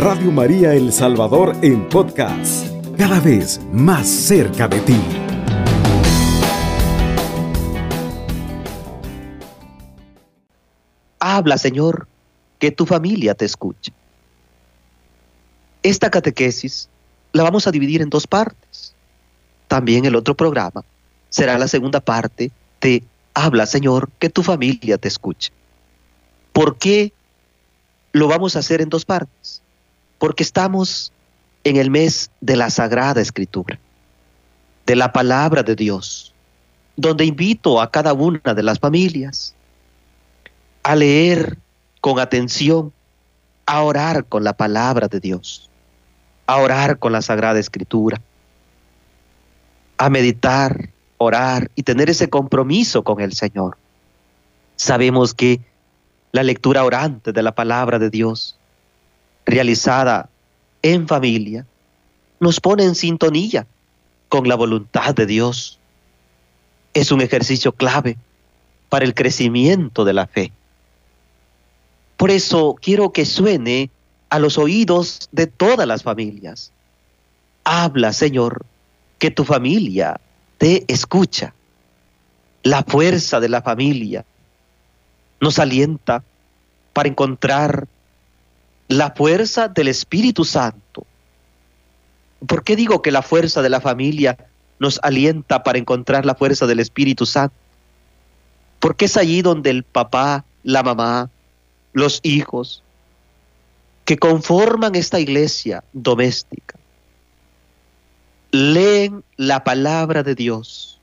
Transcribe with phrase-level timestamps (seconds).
[0.00, 4.98] Radio María El Salvador en podcast, cada vez más cerca de ti.
[11.18, 12.08] Habla, Señor,
[12.58, 13.92] que tu familia te escuche.
[15.82, 16.88] Esta catequesis
[17.34, 18.94] la vamos a dividir en dos partes.
[19.68, 20.82] También el otro programa
[21.28, 23.04] será la segunda parte de
[23.34, 25.52] Habla, Señor, que tu familia te escuche.
[26.54, 27.12] ¿Por qué
[28.12, 29.60] lo vamos a hacer en dos partes?
[30.20, 31.12] Porque estamos
[31.64, 33.78] en el mes de la Sagrada Escritura,
[34.84, 36.34] de la palabra de Dios,
[36.94, 39.54] donde invito a cada una de las familias
[40.82, 41.56] a leer
[42.02, 42.92] con atención,
[43.64, 45.70] a orar con la palabra de Dios,
[46.46, 48.20] a orar con la Sagrada Escritura,
[49.96, 53.78] a meditar, orar y tener ese compromiso con el Señor.
[54.76, 55.62] Sabemos que
[56.32, 58.59] la lectura orante de la palabra de Dios,
[59.46, 60.28] realizada
[60.82, 61.66] en familia,
[62.38, 63.66] nos pone en sintonía
[64.28, 65.78] con la voluntad de Dios.
[66.94, 68.16] Es un ejercicio clave
[68.88, 70.52] para el crecimiento de la fe.
[72.16, 73.90] Por eso quiero que suene
[74.30, 76.72] a los oídos de todas las familias.
[77.64, 78.64] Habla, Señor,
[79.18, 80.20] que tu familia
[80.58, 81.54] te escucha.
[82.62, 84.24] La fuerza de la familia
[85.40, 86.22] nos alienta
[86.92, 87.88] para encontrar
[88.90, 91.06] la fuerza del Espíritu Santo.
[92.44, 94.36] ¿Por qué digo que la fuerza de la familia
[94.80, 97.54] nos alienta para encontrar la fuerza del Espíritu Santo?
[98.80, 101.30] Porque es allí donde el papá, la mamá,
[101.92, 102.82] los hijos
[104.04, 106.76] que conforman esta iglesia doméstica
[108.50, 110.98] leen la palabra de Dios,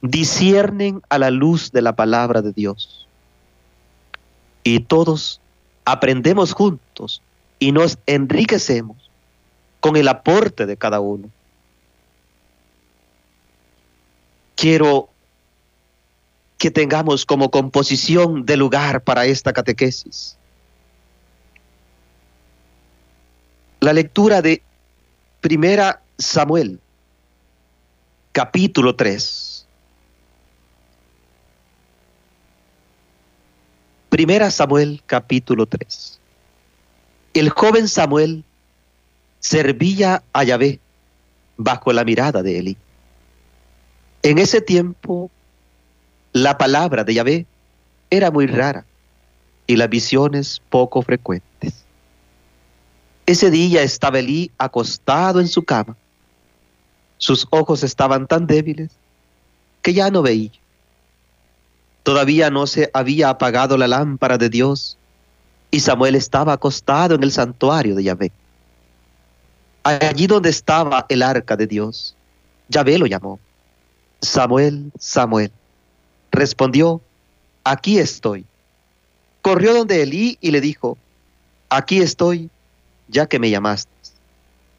[0.00, 3.06] disciernen a la luz de la palabra de Dios.
[4.64, 5.42] Y todos
[5.92, 7.22] aprendemos juntos
[7.58, 8.96] y nos enriquecemos
[9.80, 11.30] con el aporte de cada uno.
[14.56, 15.08] Quiero
[16.56, 20.38] que tengamos como composición de lugar para esta catequesis
[23.80, 24.62] la lectura de
[25.40, 26.80] Primera Samuel,
[28.32, 29.47] capítulo 3.
[34.08, 36.18] Primera Samuel, capítulo 3.
[37.34, 38.42] El joven Samuel
[39.38, 40.80] servía a Yahvé
[41.58, 42.76] bajo la mirada de Eli.
[44.22, 45.30] En ese tiempo,
[46.32, 47.46] la palabra de Yahvé
[48.08, 48.86] era muy rara
[49.66, 51.84] y las visiones poco frecuentes.
[53.26, 55.94] Ese día estaba Elí acostado en su cama.
[57.18, 58.88] Sus ojos estaban tan débiles
[59.82, 60.50] que ya no veía.
[62.08, 64.96] Todavía no se había apagado la lámpara de Dios
[65.70, 68.32] y Samuel estaba acostado en el santuario de Yahvé.
[69.82, 72.16] Allí donde estaba el arca de Dios,
[72.70, 73.38] Yahvé lo llamó.
[74.22, 75.52] Samuel, Samuel.
[76.32, 77.02] Respondió,
[77.62, 78.46] aquí estoy.
[79.42, 80.96] Corrió donde Elí y le dijo,
[81.68, 82.48] aquí estoy
[83.08, 83.92] ya que me llamaste.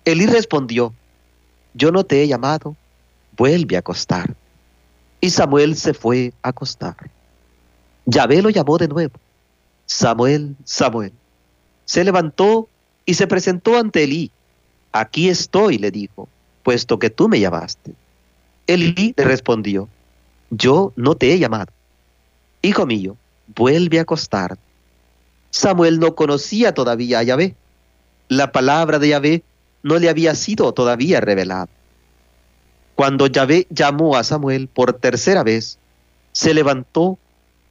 [0.03, 0.95] Elí respondió,
[1.75, 2.75] yo no te he llamado,
[3.37, 4.35] vuelve a acostar.
[5.21, 6.95] Y Samuel se fue a acostar.
[8.09, 9.13] Yahvé lo llamó de nuevo,
[9.85, 11.13] Samuel, Samuel.
[11.85, 12.67] Se levantó
[13.05, 14.31] y se presentó ante Elí.
[14.91, 16.27] Aquí estoy, le dijo,
[16.63, 17.93] puesto que tú me llamaste.
[18.67, 19.87] Elí le respondió,
[20.49, 21.71] yo no te he llamado.
[22.61, 23.15] Hijo mío,
[23.55, 24.57] vuelve a acostar.
[25.49, 27.55] Samuel no conocía todavía a Yahvé
[28.29, 29.43] la palabra de Yahvé
[29.81, 31.67] no le había sido todavía revelada.
[32.95, 35.79] Cuando Yahvé llamó a Samuel por tercera vez,
[36.31, 37.17] se levantó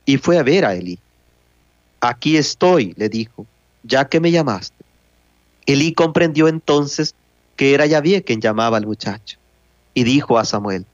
[0.09, 0.99] y fue a ver a Elí.
[2.01, 3.45] Aquí estoy, le dijo,
[3.83, 4.83] ya que me llamaste.
[5.67, 7.15] Elí comprendió entonces
[7.57, 9.37] que era Yahvé quien llamaba al muchacho
[9.93, 10.87] y dijo a Samuel,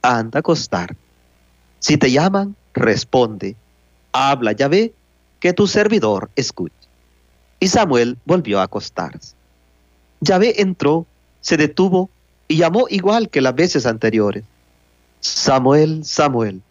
[0.00, 0.94] anda a acostar.
[1.80, 3.56] Si te llaman, responde,
[4.12, 4.94] habla Yahvé,
[5.40, 6.72] que tu servidor escuche.
[7.58, 9.34] Y Samuel volvió a acostarse.
[10.20, 11.04] Yahvé entró,
[11.40, 12.10] se detuvo
[12.46, 14.44] y llamó igual que las veces anteriores.
[15.18, 16.62] Samuel, Samuel,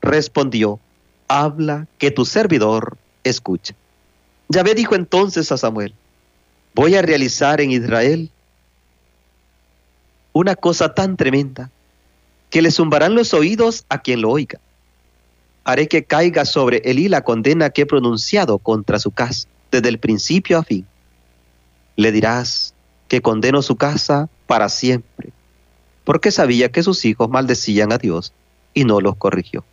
[0.00, 0.78] respondió,
[1.28, 3.74] habla que tu servidor escucha.
[4.48, 5.94] Yahvé dijo entonces a Samuel,
[6.74, 8.30] voy a realizar en Israel
[10.32, 11.70] una cosa tan tremenda
[12.50, 14.58] que le zumbarán los oídos a quien lo oiga.
[15.64, 19.98] Haré que caiga sobre Elí la condena que he pronunciado contra su casa desde el
[19.98, 20.86] principio a fin.
[21.96, 22.74] Le dirás
[23.08, 25.30] que condeno su casa para siempre,
[26.04, 28.32] porque sabía que sus hijos maldecían a Dios
[28.72, 29.64] y no los corrigió.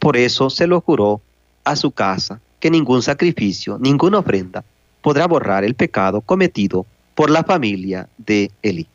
[0.00, 1.20] Por eso se lo juró
[1.62, 4.64] a su casa que ningún sacrificio, ninguna ofrenda
[5.02, 8.88] podrá borrar el pecado cometido por la familia de Elí.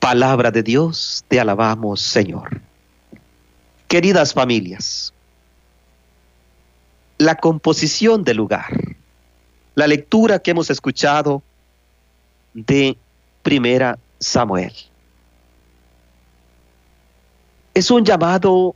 [0.00, 2.60] Palabra de Dios, te alabamos, Señor.
[3.86, 5.14] Queridas familias,
[7.18, 8.96] la composición del lugar,
[9.76, 11.42] la lectura que hemos escuchado
[12.54, 12.96] de
[13.42, 14.72] Primera Samuel.
[17.74, 18.74] Es un llamado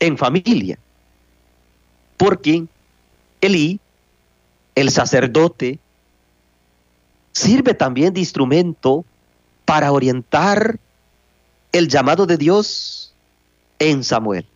[0.00, 0.78] en familia,
[2.16, 2.66] porque
[3.40, 3.80] Elí,
[4.74, 5.78] el sacerdote,
[7.32, 9.04] sirve también de instrumento
[9.64, 10.78] para orientar
[11.72, 13.12] el llamado de Dios
[13.78, 14.46] en Samuel.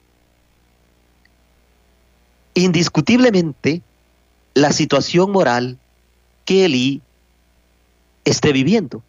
[2.55, 3.83] Indiscutiblemente,
[4.55, 5.79] la situación moral
[6.45, 7.03] que Elí
[8.25, 9.03] esté viviendo.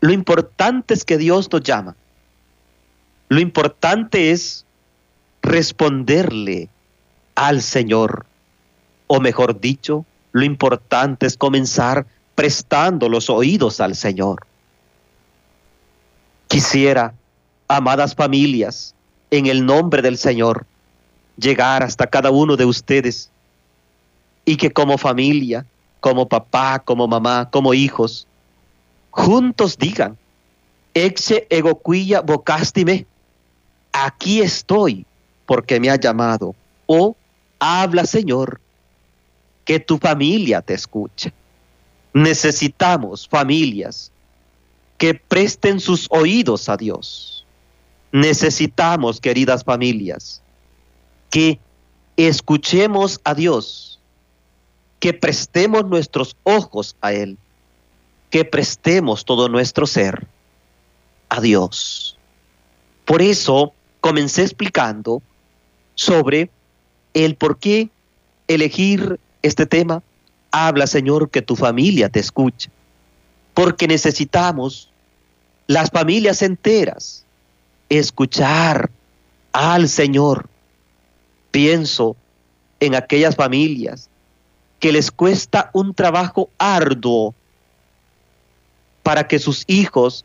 [0.00, 1.96] Lo importante es que Dios nos llama.
[3.28, 4.64] Lo importante es
[5.42, 6.68] responderle
[7.34, 8.26] al Señor.
[9.06, 14.46] O mejor dicho, lo importante es comenzar prestando los oídos al Señor.
[16.46, 17.14] Quisiera,
[17.66, 18.94] amadas familias,
[19.30, 20.66] en el nombre del Señor,
[21.36, 23.30] llegar hasta cada uno de ustedes
[24.44, 25.66] y que como familia,
[26.00, 28.26] como papá, como mamá, como hijos,
[29.10, 30.16] juntos digan,
[30.94, 33.06] exe egoquilla vocastime,
[33.92, 35.04] aquí estoy
[35.48, 36.54] porque me ha llamado.
[36.84, 37.16] O
[37.58, 38.60] habla Señor,
[39.64, 41.32] que tu familia te escuche.
[42.12, 44.12] Necesitamos familias
[44.98, 47.46] que presten sus oídos a Dios.
[48.12, 50.42] Necesitamos, queridas familias,
[51.30, 51.58] que
[52.18, 54.00] escuchemos a Dios,
[55.00, 57.38] que prestemos nuestros ojos a Él,
[58.28, 60.26] que prestemos todo nuestro ser
[61.30, 62.18] a Dios.
[63.06, 65.22] Por eso comencé explicando
[65.98, 66.48] sobre
[67.12, 67.90] el por qué
[68.46, 70.00] elegir este tema.
[70.52, 72.70] Habla, Señor, que tu familia te escuche
[73.52, 74.92] porque necesitamos
[75.66, 77.24] las familias enteras
[77.88, 78.88] escuchar
[79.50, 80.48] al Señor.
[81.50, 82.14] Pienso
[82.78, 84.08] en aquellas familias
[84.78, 87.34] que les cuesta un trabajo arduo
[89.02, 90.24] para que sus hijos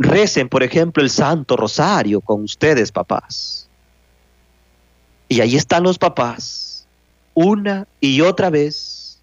[0.00, 3.69] recen, por ejemplo, el Santo Rosario con ustedes, papás.
[5.30, 6.88] Y ahí están los papás,
[7.34, 9.20] una y otra vez,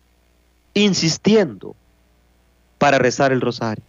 [0.74, 1.76] insistiendo
[2.78, 3.84] para rezar el rosario.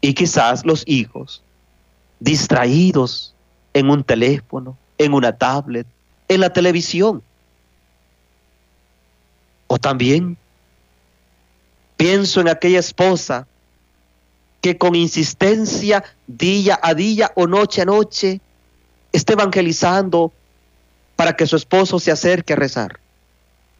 [0.00, 1.40] Y quizás los hijos,
[2.18, 3.32] distraídos
[3.74, 5.86] en un teléfono, en una tablet,
[6.26, 7.22] en la televisión.
[9.68, 10.36] O también
[11.96, 13.46] pienso en aquella esposa
[14.60, 18.40] que con insistencia día a día o noche a noche
[19.12, 20.32] esté evangelizando
[21.18, 23.00] para que su esposo se acerque a rezar.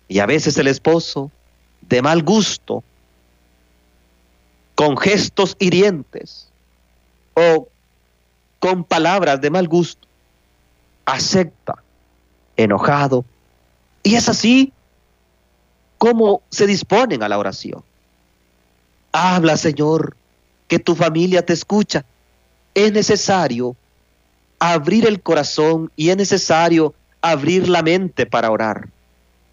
[0.08, 1.31] Y a veces el esposo,
[1.82, 2.82] de mal gusto,
[4.75, 6.49] con gestos hirientes
[7.35, 7.69] o
[8.58, 10.08] con palabras de mal gusto,
[11.06, 11.76] acepta,
[12.56, 13.25] enojado.
[14.02, 14.73] Y es así
[15.96, 17.84] como se disponen a la oración.
[19.12, 20.17] Habla, Señor,
[20.67, 22.05] que tu familia te escucha.
[22.75, 23.76] Es necesario
[24.58, 28.89] abrir el corazón y es necesario abrir la mente para orar,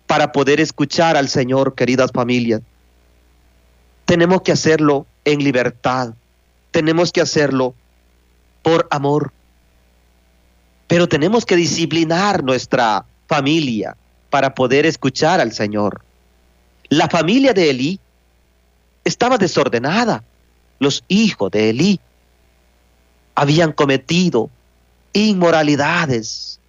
[0.08, 2.62] para poder escuchar al Señor, queridas familias.
[4.06, 6.14] Tenemos que hacerlo en libertad.
[6.72, 7.74] Tenemos que hacerlo
[8.62, 9.32] por amor.
[10.88, 13.98] Pero tenemos que disciplinar nuestra familia
[14.30, 16.02] para poder escuchar al Señor.
[16.90, 18.00] La familia de Elí
[19.04, 20.24] estaba desordenada.
[20.80, 22.00] Los hijos de Elí
[23.34, 24.50] habían cometido
[25.14, 26.60] inmoralidades,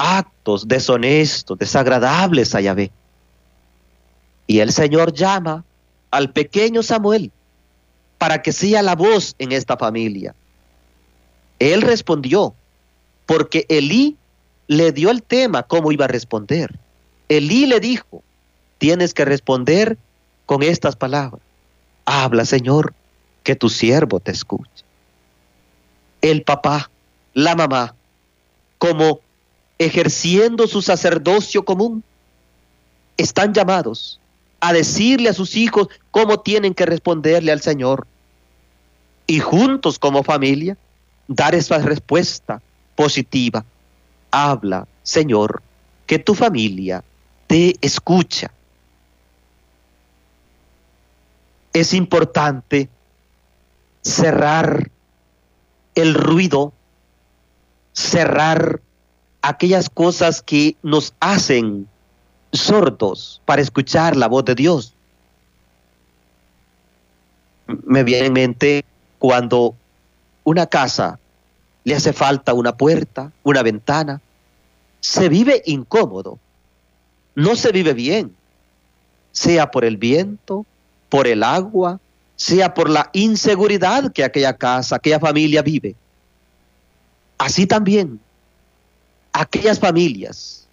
[0.00, 2.90] actos deshonestos, desagradables a Yahvé.
[4.46, 5.62] Y el Señor llama
[6.10, 7.30] al pequeño Samuel
[8.18, 10.34] para que sea la voz en esta familia.
[11.58, 12.54] Él respondió,
[13.26, 14.16] porque Elí
[14.66, 16.78] le dio el tema cómo iba a responder.
[17.28, 18.22] Elí le dijo,
[18.78, 19.98] tienes que responder
[20.46, 21.42] con estas palabras.
[22.06, 22.94] Habla, Señor,
[23.42, 24.84] que tu siervo te escuche.
[26.22, 26.90] El papá,
[27.34, 27.94] la mamá,
[28.78, 29.20] como
[29.80, 32.04] ejerciendo su sacerdocio común,
[33.16, 34.20] están llamados
[34.60, 38.06] a decirle a sus hijos cómo tienen que responderle al Señor.
[39.26, 40.76] Y juntos como familia,
[41.28, 42.60] dar esa respuesta
[42.94, 43.64] positiva.
[44.30, 45.62] Habla, Señor,
[46.06, 47.02] que tu familia
[47.46, 48.52] te escucha.
[51.72, 52.90] Es importante
[54.02, 54.90] cerrar
[55.94, 56.74] el ruido,
[57.94, 58.82] cerrar
[59.42, 61.88] aquellas cosas que nos hacen
[62.52, 64.94] sordos para escuchar la voz de Dios.
[67.84, 68.84] Me viene en mente
[69.18, 69.74] cuando
[70.44, 71.18] una casa
[71.84, 74.20] le hace falta una puerta, una ventana,
[75.00, 76.38] se vive incómodo,
[77.34, 78.34] no se vive bien,
[79.32, 80.66] sea por el viento,
[81.08, 82.00] por el agua,
[82.36, 85.94] sea por la inseguridad que aquella casa, aquella familia vive.
[87.38, 88.20] Así también,
[89.32, 90.66] aquellas familias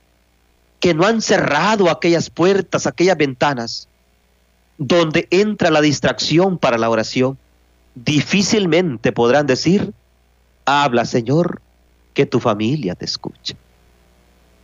[0.80, 3.88] que no han cerrado aquellas puertas, aquellas ventanas,
[4.78, 7.38] donde entra la distracción para la oración,
[7.96, 9.94] difícilmente podrán decir,
[10.66, 11.62] habla Señor,
[12.14, 13.56] que tu familia te escuche.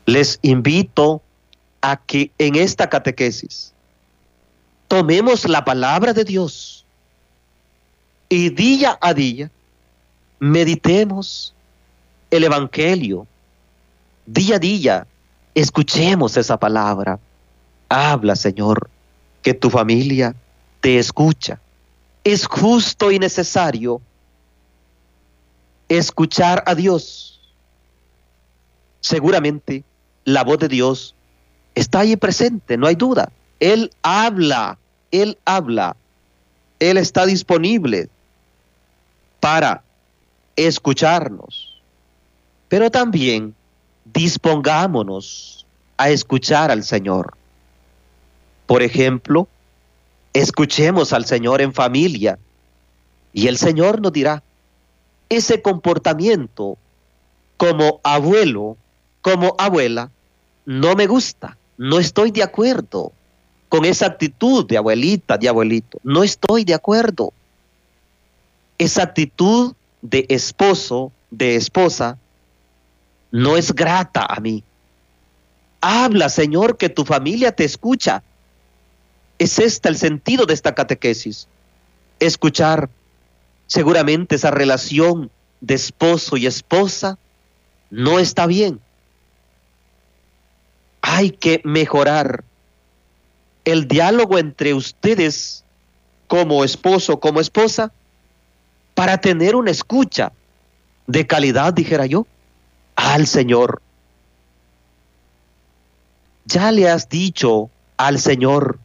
[0.06, 1.22] Les invito
[1.82, 3.74] a que en esta catequesis
[4.88, 6.86] tomemos la palabra de Dios
[8.30, 9.52] y día a día
[10.40, 11.54] meditemos
[12.32, 13.28] el Evangelio.
[14.26, 15.08] Día a día
[15.54, 17.20] escuchemos esa palabra.
[17.90, 18.90] Habla, Señor,
[19.42, 20.36] que tu familia
[20.80, 21.60] te escucha.
[22.24, 24.02] Es justo y necesario
[25.90, 27.42] escuchar a Dios.
[29.02, 29.84] Seguramente
[30.24, 31.16] la voz de Dios
[31.76, 33.32] está ahí presente, no hay duda.
[33.60, 34.78] Él habla,
[35.12, 35.96] Él habla,
[36.80, 38.10] Él está disponible
[39.40, 39.84] para
[40.56, 41.82] escucharnos.
[42.70, 43.54] Pero también
[44.06, 45.66] dispongámonos
[45.98, 47.36] a escuchar al Señor.
[48.66, 49.48] Por ejemplo,
[50.34, 52.40] escuchemos al Señor en familia
[53.34, 54.44] y el Señor nos dirá,
[55.30, 56.78] ese comportamiento
[57.58, 58.78] como abuelo,
[59.22, 60.12] como abuela,
[60.66, 63.12] no me gusta, no estoy de acuerdo
[63.70, 67.34] con esa actitud de abuelita, de abuelito, no estoy de acuerdo.
[68.78, 72.18] Esa actitud de esposo, de esposa,
[73.34, 74.64] no es grata a mí.
[75.82, 78.24] Habla, Señor, que tu familia te escucha.
[79.40, 81.48] Es este el sentido de esta catequesis.
[82.20, 82.92] Escuchar
[83.66, 87.18] seguramente esa relación de esposo y esposa
[87.90, 88.80] no está bien.
[91.02, 92.44] Hay que mejorar
[93.66, 95.66] el diálogo entre ustedes
[96.28, 97.92] como esposo, como esposa,
[98.94, 100.32] para tener una escucha
[101.08, 102.28] de calidad, dijera yo,
[103.14, 103.80] al Señor.
[106.46, 108.80] Ya le has dicho al Señor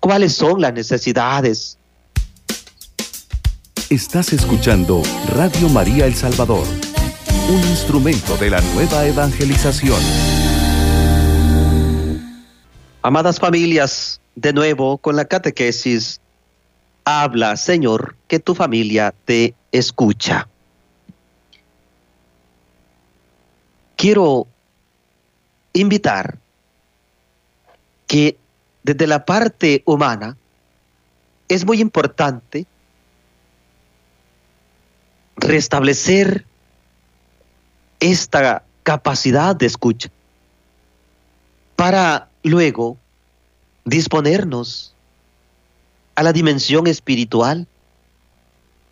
[0.00, 1.76] cuáles son las necesidades
[3.90, 5.02] Estás escuchando
[5.34, 6.64] Radio María El Salvador,
[7.48, 10.00] un instrumento de la nueva evangelización.
[13.02, 16.20] Amadas familias, de nuevo con la catequesis,
[17.04, 20.49] habla Señor que tu familia te escucha.
[24.00, 24.46] Quiero
[25.74, 26.38] invitar
[28.06, 28.38] que
[28.82, 30.38] desde la parte humana
[31.48, 32.64] es muy importante
[35.36, 36.46] restablecer
[38.00, 40.08] esta capacidad de escucha
[41.76, 42.96] para luego
[43.84, 44.94] disponernos
[46.14, 47.66] a la dimensión espiritual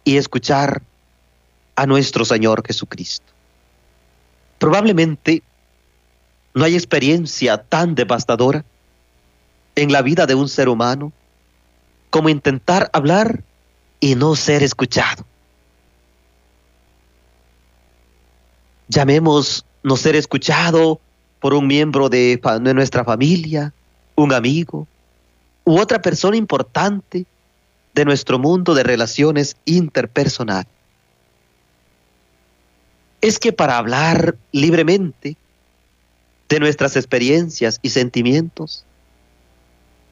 [0.05, 0.83] y escuchar
[1.77, 3.38] a nuestro Señor Jesucristo.
[4.59, 5.43] Probablemente
[6.55, 8.65] no hay experiencia tan devastadora
[9.75, 11.13] en la vida de un ser humano
[12.11, 13.45] como intentar hablar
[14.01, 15.25] y no ser escuchado.
[18.89, 21.01] llamemos no ser escuchado
[21.41, 23.73] por un miembro de, de nuestra familia,
[24.17, 24.89] un amigo
[25.65, 27.27] u otra persona importante
[27.95, 30.73] de nuestro mundo de relaciones interpersonales.
[33.21, 35.37] Es que para hablar libremente
[36.49, 38.85] de nuestras experiencias y sentimientos,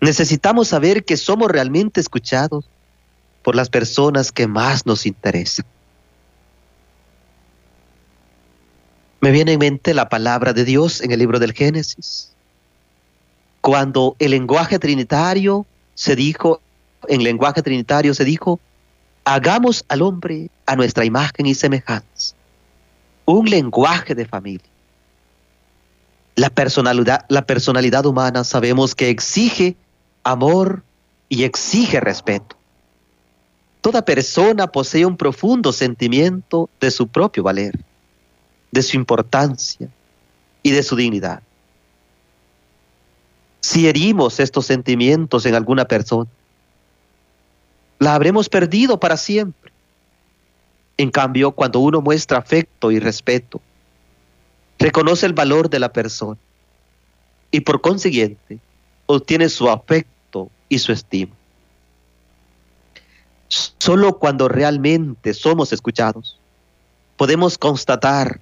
[0.01, 2.69] necesitamos saber que somos realmente escuchados
[3.43, 5.67] por las personas que más nos interesan.
[9.21, 12.33] Me viene en mente la palabra de Dios en el libro del Génesis.
[13.61, 16.61] Cuando el lenguaje trinitario se dijo,
[17.09, 18.61] en lenguaje trinitario se dijo,
[19.25, 22.36] hagamos al hombre a nuestra imagen y semejanza.
[23.27, 24.67] Un lenguaje de familia.
[26.35, 29.77] La personalidad, la personalidad humana sabemos que exige
[30.25, 30.83] amor
[31.29, 32.57] y exige respeto.
[33.83, 37.79] Toda persona posee un profundo sentimiento de su propio valer
[38.77, 39.89] de su importancia
[40.63, 41.43] y de su dignidad.
[43.61, 46.31] Si herimos estos sentimientos en alguna persona,
[47.99, 49.66] la habremos perdido para siempre.
[50.99, 53.61] En cambio, cuando uno muestra afecto y respeto,
[54.79, 56.39] reconoce el valor de la persona
[57.51, 58.59] y por consiguiente
[59.07, 61.35] obtiene su afecto y su estima.
[63.49, 66.39] Solo cuando realmente somos escuchados,
[67.17, 68.41] podemos constatar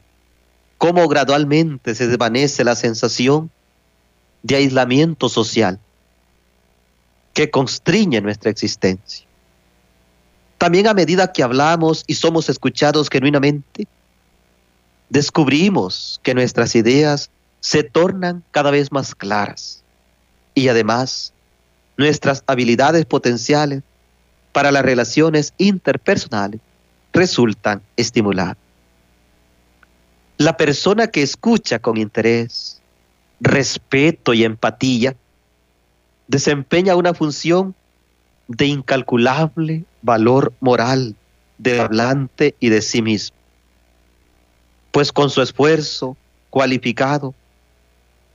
[0.78, 3.50] cómo gradualmente se desvanece la sensación
[4.42, 5.78] de aislamiento social
[7.32, 9.23] que constriñe nuestra existencia.
[10.64, 13.86] También a medida que hablamos y somos escuchados genuinamente,
[15.10, 17.28] descubrimos que nuestras ideas
[17.60, 19.84] se tornan cada vez más claras
[20.54, 21.34] y además
[21.98, 23.82] nuestras habilidades potenciales
[24.52, 26.62] para las relaciones interpersonales
[27.12, 28.56] resultan estimular.
[30.38, 32.80] La persona que escucha con interés,
[33.38, 35.14] respeto y empatía
[36.26, 37.74] desempeña una función
[38.48, 41.14] de incalculable valor moral
[41.58, 43.36] del hablante y de sí mismo.
[44.90, 46.16] Pues con su esfuerzo
[46.50, 47.34] cualificado,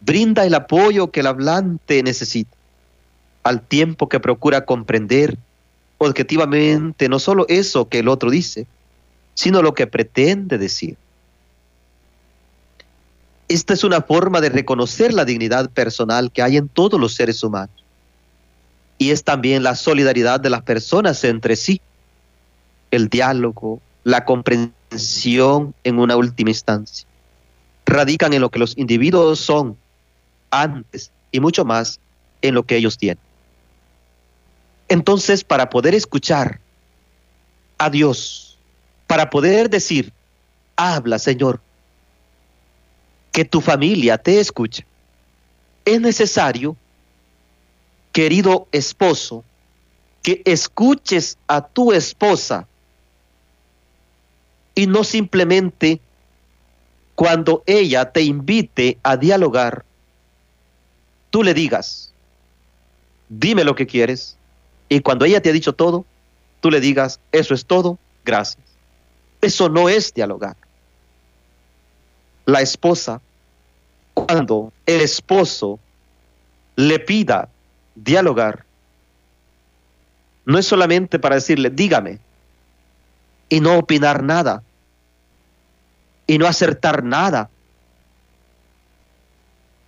[0.01, 2.55] brinda el apoyo que el hablante necesita,
[3.43, 5.37] al tiempo que procura comprender
[5.99, 8.67] objetivamente no solo eso que el otro dice,
[9.35, 10.97] sino lo que pretende decir.
[13.47, 17.43] Esta es una forma de reconocer la dignidad personal que hay en todos los seres
[17.43, 17.78] humanos.
[18.99, 21.81] Y es también la solidaridad de las personas entre sí,
[22.91, 27.07] el diálogo, la comprensión en una última instancia.
[27.85, 29.75] Radican en lo que los individuos son
[30.51, 31.99] antes y mucho más
[32.41, 33.23] en lo que ellos tienen.
[34.87, 36.59] Entonces, para poder escuchar
[37.77, 38.57] a Dios,
[39.07, 40.11] para poder decir,
[40.75, 41.61] habla Señor,
[43.31, 44.85] que tu familia te escuche,
[45.85, 46.75] es necesario,
[48.11, 49.43] querido esposo,
[50.21, 52.67] que escuches a tu esposa
[54.75, 55.99] y no simplemente
[57.15, 59.83] cuando ella te invite a dialogar,
[61.29, 62.13] tú le digas,
[63.27, 64.37] dime lo que quieres,
[64.87, 66.05] y cuando ella te ha dicho todo,
[66.61, 68.63] tú le digas, eso es todo, gracias.
[69.41, 70.55] Eso no es dialogar.
[72.45, 73.21] La esposa,
[74.13, 75.79] cuando el esposo
[76.75, 77.49] le pida
[78.03, 78.65] dialogar,
[80.45, 82.19] no es solamente para decirle, dígame,
[83.49, 84.63] y no opinar nada,
[86.27, 87.49] y no acertar nada,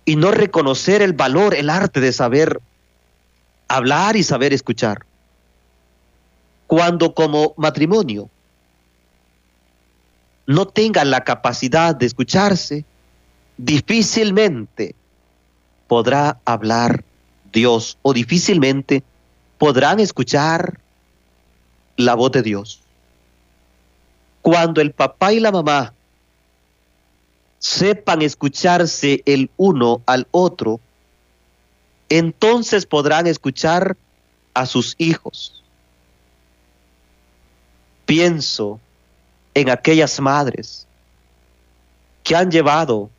[0.04, 2.60] y no reconocer el valor, el arte de saber
[3.68, 5.04] hablar y saber escuchar.
[6.66, 8.28] Cuando como matrimonio
[10.46, 12.84] no tengan la capacidad de escucharse,
[13.56, 14.94] difícilmente
[15.86, 17.04] podrá hablar
[17.52, 19.02] Dios o difícilmente
[19.58, 20.80] podrán escuchar
[21.96, 22.80] la voz de Dios.
[24.40, 25.94] Cuando el papá y la mamá
[27.58, 30.80] sepan escucharse el uno al otro,
[32.08, 33.96] entonces podrán escuchar
[34.54, 35.62] a sus hijos.
[38.04, 38.80] Pienso
[39.54, 40.86] en aquellas madres
[42.24, 43.10] que han llevado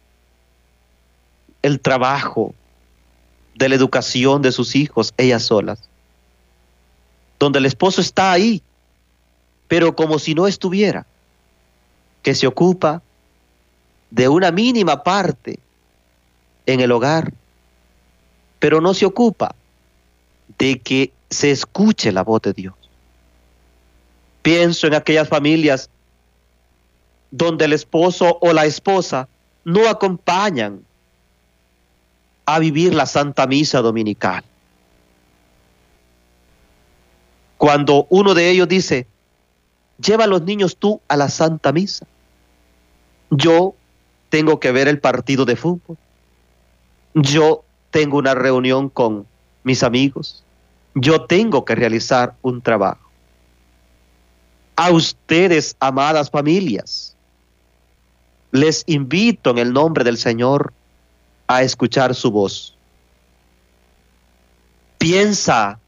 [1.62, 2.54] el trabajo
[3.56, 5.80] de la educación de sus hijos ellas solas,
[7.39, 8.62] donde el esposo está ahí,
[9.68, 11.06] pero como si no estuviera,
[12.22, 13.02] que se ocupa
[14.12, 15.60] de una mínima parte
[16.66, 17.34] en el hogar
[18.63, 19.54] pero no se ocupa
[20.58, 22.74] de que se escuche la voz de Dios.
[24.42, 25.89] Pienso en aquellas familias
[27.30, 29.28] donde el esposo o la esposa
[29.66, 30.86] no acompañan
[32.46, 34.44] a vivir la Santa Misa Dominical.
[37.58, 39.08] Cuando uno de ellos dice,
[39.98, 42.06] lleva a los niños tú a la Santa Misa,
[43.30, 43.76] yo
[44.30, 45.98] tengo que ver el partido de fútbol,
[47.14, 49.26] yo tengo una reunión con
[49.64, 50.44] mis amigos,
[50.96, 53.10] yo tengo que realizar un trabajo.
[54.76, 57.16] A ustedes, amadas familias,
[58.52, 60.74] les invito en el nombre del Señor
[61.56, 62.76] a escuchar su voz.
[64.98, 65.80] Piensa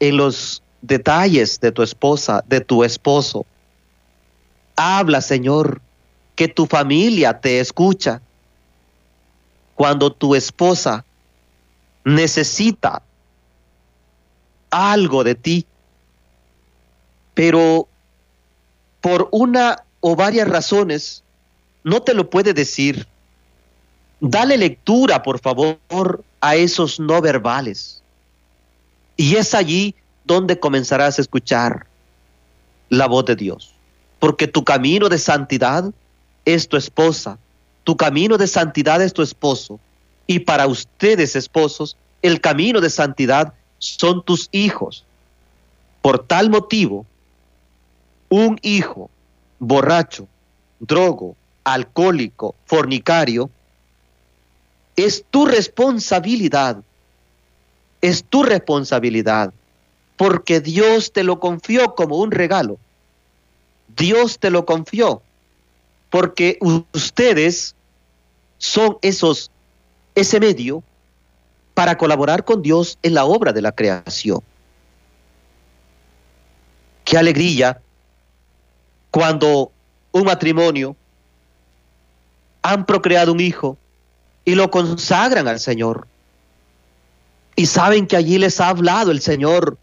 [0.00, 3.46] en los detalles de tu esposa, de tu esposo.
[4.76, 5.80] Habla, Señor,
[6.34, 8.20] que tu familia te escucha.
[9.74, 11.04] Cuando tu esposa
[12.04, 13.02] necesita
[14.70, 15.66] algo de ti,
[17.34, 17.88] pero
[19.00, 21.24] por una o varias razones
[21.82, 23.06] no te lo puede decir.
[24.26, 28.02] Dale lectura, por favor, a esos no verbales.
[29.18, 31.86] Y es allí donde comenzarás a escuchar
[32.88, 33.74] la voz de Dios.
[34.20, 35.92] Porque tu camino de santidad
[36.46, 37.36] es tu esposa,
[37.84, 39.78] tu camino de santidad es tu esposo,
[40.26, 45.04] Y para ustedes, esposos, el camino de santidad son tus hijos.
[46.00, 47.04] Por tal motivo,
[48.30, 49.10] un hijo
[49.58, 50.26] borracho,
[50.80, 53.50] drogo, alcohólico, fornicario,
[54.96, 56.82] es tu responsabilidad.
[58.00, 59.52] Es tu responsabilidad.
[60.16, 62.78] Porque Dios te lo confió como un regalo.
[63.96, 65.22] Dios te lo confió.
[66.10, 66.58] Porque
[66.92, 67.74] ustedes
[68.58, 69.50] son esos,
[70.14, 70.82] ese medio
[71.74, 74.40] para colaborar con Dios en la obra de la creación.
[77.04, 77.80] Qué alegría
[79.10, 79.72] cuando
[80.12, 80.96] un matrimonio
[82.62, 83.76] han procreado un hijo
[84.44, 86.06] y lo consagran al Señor.
[87.56, 89.78] Y saben que allí les ha hablado el Señor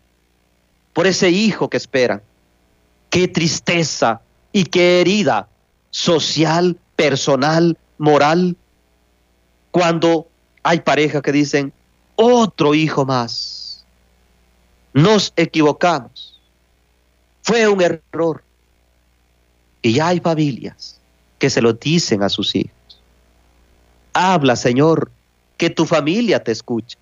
[0.93, 2.21] por ese hijo que esperan.
[3.09, 4.21] Qué tristeza
[4.51, 5.47] y qué herida
[5.89, 8.55] social, personal, moral,
[9.71, 10.27] cuando
[10.63, 11.73] hay parejas que dicen,
[12.15, 13.85] otro hijo más.
[14.93, 16.39] Nos equivocamos.
[17.41, 18.43] Fue un error.
[19.81, 20.99] Y hay familias
[21.39, 22.80] que se lo dicen a sus hijos.
[24.13, 25.11] Habla, Señor,
[25.57, 26.97] que tu familia te escuche.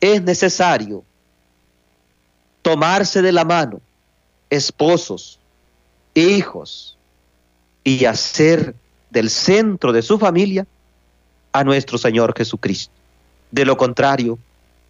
[0.00, 1.04] Es necesario
[2.62, 3.80] tomarse de la mano,
[4.50, 5.38] esposos,
[6.14, 6.96] hijos,
[7.84, 8.74] y hacer
[9.10, 10.66] del centro de su familia
[11.52, 12.92] a nuestro Señor Jesucristo.
[13.50, 14.38] De lo contrario,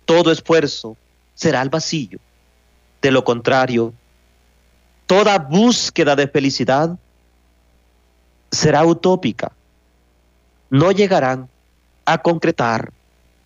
[0.05, 0.97] todo esfuerzo
[1.35, 2.19] será al vacío.
[3.01, 3.93] De lo contrario,
[5.07, 6.97] toda búsqueda de felicidad
[8.51, 9.53] será utópica.
[10.73, 11.49] No llegarán
[12.05, 12.93] a concretar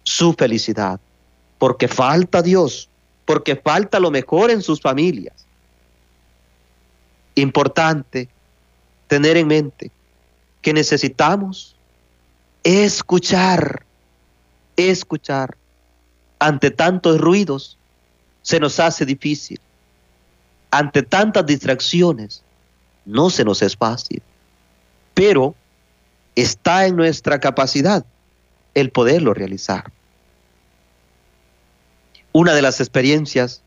[0.04, 0.98] su felicidad,
[1.58, 2.88] porque falta Dios,
[3.24, 5.34] porque falta lo mejor en sus familias.
[7.34, 8.30] Importante
[9.08, 9.90] tener en mente
[10.62, 11.76] que necesitamos
[12.64, 13.84] escuchar
[14.76, 15.56] escuchar.
[16.38, 17.78] Ante tantos ruidos
[18.42, 19.58] se nos hace difícil.
[20.70, 22.42] Ante tantas distracciones
[23.04, 24.22] no se nos es fácil.
[25.14, 25.54] Pero
[26.36, 28.04] está en nuestra capacidad
[28.74, 29.90] el poderlo realizar.
[32.32, 33.62] Una de las experiencias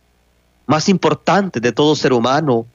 [0.68, 2.68] más importantes de todo ser humano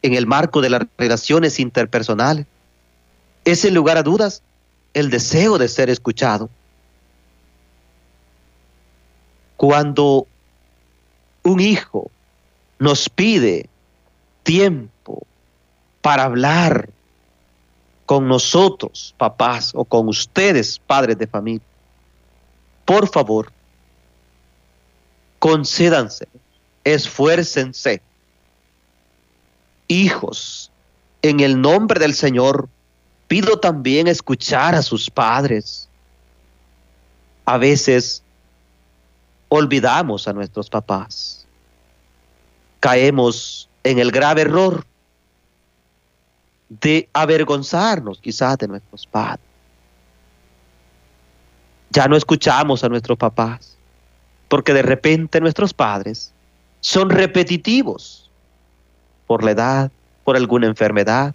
[0.00, 2.46] en el marco de las relaciones interpersonales
[3.44, 4.42] es, en lugar a dudas,
[4.94, 6.48] el deseo de ser escuchado.
[9.58, 10.26] Cuando
[11.42, 12.10] un hijo
[12.78, 13.68] nos pide
[14.42, 15.26] tiempo
[16.00, 16.88] para hablar
[18.12, 21.64] con nosotros, papás, o con ustedes, padres de familia,
[22.84, 23.50] por favor,
[25.38, 26.28] concédanse,
[26.84, 28.02] esfuércense.
[29.88, 30.70] Hijos,
[31.22, 32.68] en el nombre del Señor,
[33.28, 35.88] pido también escuchar a sus padres.
[37.46, 38.22] A veces
[39.48, 41.46] olvidamos a nuestros papás.
[42.78, 44.84] Caemos en el grave error
[46.80, 49.44] de avergonzarnos quizás de nuestros padres.
[51.90, 53.76] Ya no escuchamos a nuestros papás,
[54.48, 56.32] porque de repente nuestros padres
[56.80, 58.30] son repetitivos
[59.26, 59.92] por la edad,
[60.24, 61.34] por alguna enfermedad.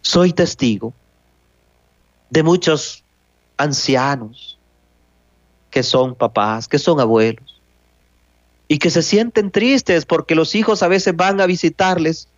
[0.00, 0.94] Soy testigo
[2.30, 3.04] de muchos
[3.58, 4.58] ancianos
[5.70, 7.60] que son papás, que son abuelos,
[8.68, 12.28] y que se sienten tristes porque los hijos a veces van a visitarles,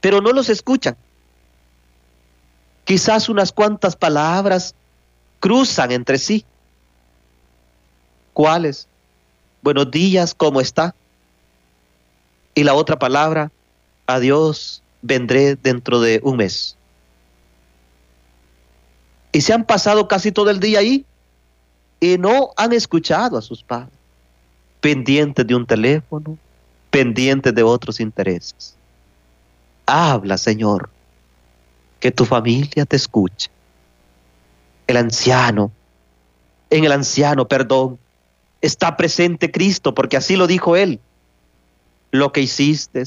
[0.00, 0.96] pero no los escuchan.
[2.84, 4.74] Quizás unas cuantas palabras
[5.38, 6.44] cruzan entre sí.
[8.32, 8.88] ¿Cuáles?
[9.62, 10.94] Buenos días, ¿cómo está?
[12.54, 13.52] Y la otra palabra,
[14.06, 16.76] adiós, vendré dentro de un mes.
[19.32, 21.04] Y se han pasado casi todo el día ahí
[22.00, 23.94] y no han escuchado a sus padres,
[24.80, 26.38] pendientes de un teléfono,
[26.90, 28.74] pendientes de otros intereses.
[29.90, 30.90] Habla, Señor,
[31.98, 33.50] que tu familia te escuche.
[34.86, 35.70] El anciano,
[36.70, 37.98] en el anciano, perdón,
[38.60, 41.00] está presente Cristo, porque así lo dijo Él.
[42.10, 43.04] Lo que hiciste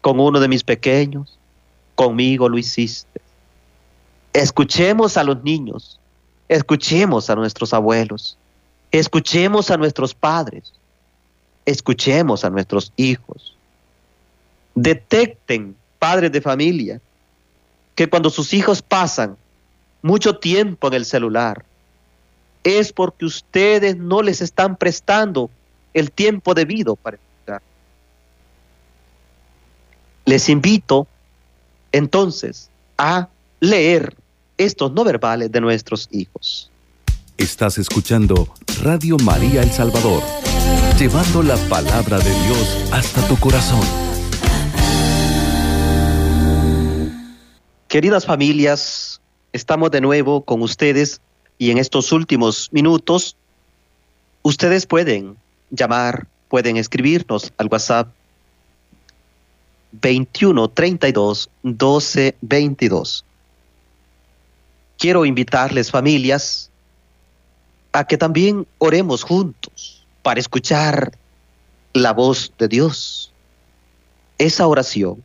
[0.00, 1.38] con uno de mis pequeños,
[1.94, 3.20] conmigo lo hiciste.
[4.32, 6.00] Escuchemos a los niños
[6.52, 8.36] Escuchemos a nuestros abuelos,
[8.90, 10.74] escuchemos a nuestros padres,
[11.64, 13.56] escuchemos a nuestros hijos.
[14.74, 17.00] Detecten, padres de familia,
[17.94, 19.36] que cuando sus hijos pasan
[20.02, 21.64] mucho tiempo en el celular,
[22.64, 25.48] es porque ustedes no les están prestando
[25.94, 27.62] el tiempo debido para escuchar.
[30.24, 31.06] Les invito
[31.92, 33.28] entonces a
[33.60, 34.16] leer
[34.58, 36.68] estos no verbales de nuestros hijos.
[37.38, 40.20] Estás escuchando Radio María El Salvador,
[40.98, 44.11] llevando la palabra de Dios hasta tu corazón.
[47.92, 49.20] Queridas familias,
[49.52, 51.20] estamos de nuevo con ustedes
[51.58, 53.36] y en estos últimos minutos
[54.40, 55.36] ustedes pueden
[55.68, 58.08] llamar, pueden escribirnos al WhatsApp
[60.00, 63.26] 21 32 12 22.
[64.96, 66.70] Quiero invitarles familias
[67.92, 71.12] a que también oremos juntos para escuchar
[71.92, 73.34] la voz de Dios.
[74.38, 75.22] Esa oración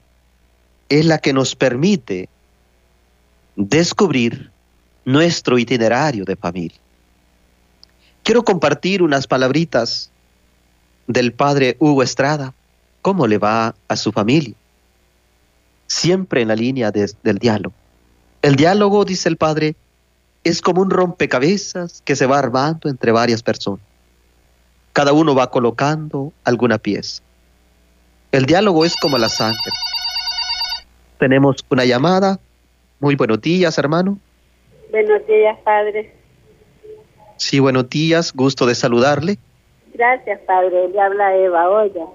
[0.89, 2.27] es la que nos permite
[3.57, 4.51] descubrir
[5.03, 6.77] nuestro itinerario de familia.
[8.23, 10.11] Quiero compartir unas palabritas
[11.07, 12.53] del padre Hugo Estrada,
[13.01, 14.53] cómo le va a su familia,
[15.87, 17.73] siempre en la línea del diálogo.
[18.41, 19.75] El diálogo, dice el padre,
[20.43, 23.85] es como un rompecabezas que se va armando entre varias personas.
[24.93, 27.23] Cada uno va colocando alguna pieza.
[28.31, 29.71] El diálogo es como la sangre.
[31.17, 32.39] Tenemos una llamada.
[32.99, 34.17] Muy buenos días, hermano.
[34.89, 36.13] Buenos días, padre.
[37.35, 38.33] Sí, buenos días.
[38.33, 39.37] Gusto de saludarle.
[39.93, 40.89] Gracias, padre.
[40.89, 42.05] Le habla Eva Oya.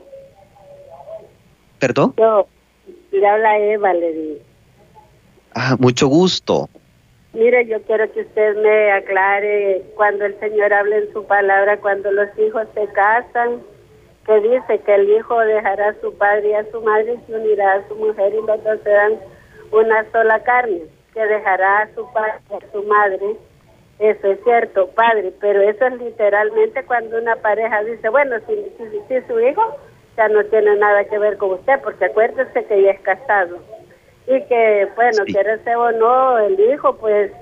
[1.78, 2.14] ¿Perdón?
[2.16, 2.46] Yo,
[3.12, 4.40] le habla Eva, le digo.
[5.54, 6.68] Ah, mucho gusto.
[7.32, 12.10] Mire, yo quiero que usted me aclare cuando el Señor habla en su palabra, cuando
[12.10, 13.62] los hijos se casan,
[14.26, 17.34] que dice que el hijo dejará a su padre y a su madre y se
[17.34, 19.18] unirá a su mujer y los dos serán
[19.72, 20.82] una sola carne,
[21.12, 23.36] que dejará a su padre a su madre.
[23.98, 29.00] Eso es cierto, padre, pero eso es literalmente cuando una pareja dice, bueno, si, si,
[29.08, 29.76] si su hijo
[30.16, 33.58] ya no tiene nada que ver con usted, porque acuérdese que ya es casado
[34.26, 35.32] y que bueno sí.
[35.32, 37.32] quiere ser o no el hijo pues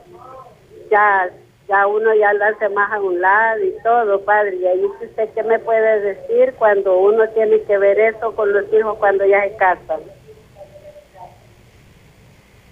[0.90, 1.28] ya
[1.68, 5.28] ya uno ya lo hace más a un lado y todo padre y ahí usted
[5.34, 9.42] qué me puede decir cuando uno tiene que ver eso con los hijos cuando ya
[9.42, 10.00] se casan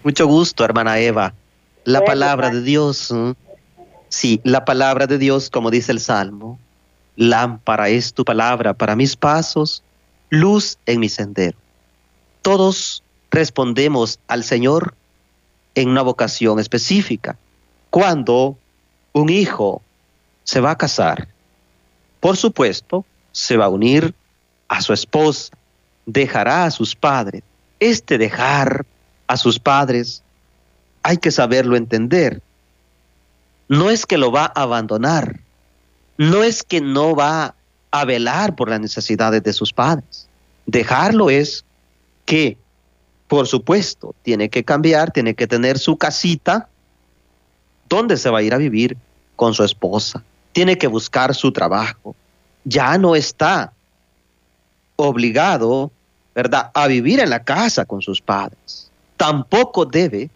[0.09, 1.35] mucho gusto hermana Eva
[1.85, 3.35] la palabra de Dios ¿eh?
[4.09, 6.59] sí la palabra de Dios como dice el salmo
[7.17, 9.83] lámpara es tu palabra para mis pasos
[10.31, 11.59] luz en mi sendero
[12.41, 14.95] todos respondemos al Señor
[15.75, 17.37] en una vocación específica.
[17.91, 18.57] Cuando
[19.13, 19.83] un hijo
[20.45, 21.29] se va a casar,
[22.21, 24.15] por supuesto, se va a unir
[24.69, 25.53] a su esposa,
[26.07, 27.43] dejará a sus padres.
[27.79, 28.87] Este dejar
[29.29, 30.23] a sus padres
[31.03, 32.43] hay que saberlo entender.
[33.69, 35.41] No es que lo va a abandonar,
[36.17, 37.55] no es que no va
[37.91, 40.29] a velar por las necesidades de sus padres.
[40.67, 41.65] Dejarlo es
[42.25, 42.59] que
[43.29, 46.69] por supuesto, tiene que cambiar, tiene que tener su casita
[47.89, 48.97] donde se va a ir a vivir
[49.37, 50.23] con su esposa.
[50.53, 52.17] Tiene que buscar su trabajo.
[52.65, 53.73] Ya no está
[54.97, 55.93] obligado,
[56.35, 58.88] ¿verdad?, a vivir en la casa con sus padres.
[59.19, 60.31] Tampoco debe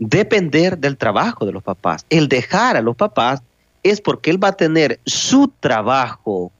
[0.00, 2.04] depender del trabajo de los papás.
[2.10, 3.42] El dejar a los papás
[3.84, 6.50] es porque él va a tener su trabajo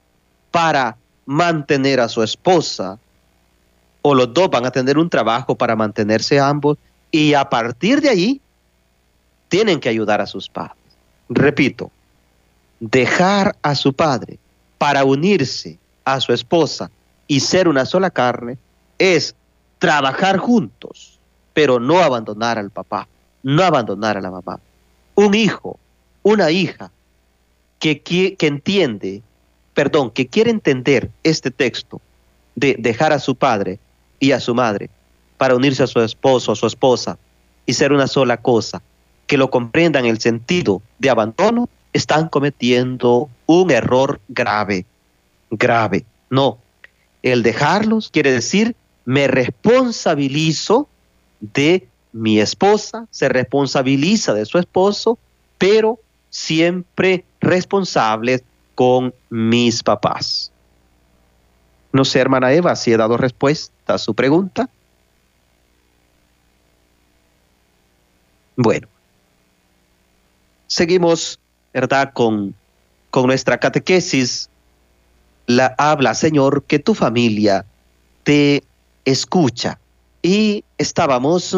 [0.53, 2.99] para mantener a su esposa,
[4.03, 6.79] o los dos van a tener un trabajo para mantenerse ambos
[7.11, 8.41] y a partir de ahí
[9.49, 10.77] tienen que ayudar a sus padres.
[11.29, 11.91] Repito,
[12.79, 14.39] dejar a su padre
[14.79, 16.91] para unirse a su esposa
[17.27, 18.59] y ser una sola carne
[18.99, 19.35] es
[19.79, 21.19] trabajar juntos,
[21.53, 23.09] pero no abandonar al papá,
[23.43, 24.61] no abandonar a la mamá.
[25.15, 25.79] Un hijo,
[26.23, 26.91] una hija
[27.79, 29.23] que, que, entiende,
[29.75, 32.01] perdón, que quiere entender este texto
[32.55, 33.79] de dejar a su padre
[34.19, 34.91] y a su madre
[35.37, 37.19] para unirse a su esposo o su esposa
[37.67, 38.83] y ser una sola cosa,
[39.27, 44.87] que lo comprendan el sentido de abandono, están cometiendo un error grave,
[45.51, 46.05] grave.
[46.31, 46.59] No,
[47.23, 50.89] el dejarlos quiere decir me responsabilizo
[51.41, 55.19] de mi esposa, se responsabiliza de su esposo,
[55.59, 58.43] pero siempre responsables
[58.75, 60.53] con mis papás.
[61.93, 64.69] No sé, hermana Eva, si he dado respuesta a su pregunta.
[68.57, 68.89] Bueno,
[70.67, 71.39] seguimos,
[71.73, 72.13] ¿verdad?
[72.13, 72.55] Con,
[73.11, 74.51] con nuestra catequesis.
[75.47, 77.65] La habla, Señor, que tu familia
[78.25, 78.65] te
[79.07, 79.79] escucha.
[80.21, 81.57] Y estábamos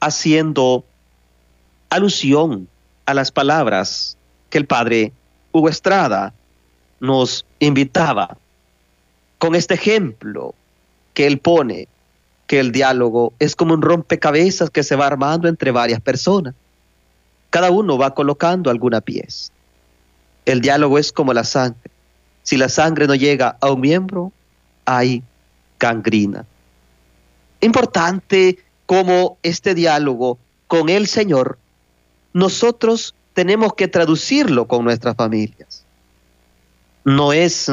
[0.00, 0.84] haciendo
[1.90, 2.68] alusión
[3.04, 4.16] a las palabras
[4.48, 5.12] que el padre
[5.52, 6.32] Hugo Estrada
[7.00, 8.36] nos invitaba
[9.38, 10.54] con este ejemplo
[11.14, 11.88] que él pone,
[12.46, 16.54] que el diálogo es como un rompecabezas que se va armando entre varias personas.
[17.50, 19.52] Cada uno va colocando alguna pieza.
[20.46, 21.90] El diálogo es como la sangre.
[22.44, 24.32] Si la sangre no llega a un miembro,
[24.84, 25.22] hay
[25.82, 26.46] gangrina.
[27.60, 31.58] Importante como este diálogo con el Señor,
[32.32, 35.84] nosotros tenemos que traducirlo con nuestras familias.
[37.04, 37.70] No es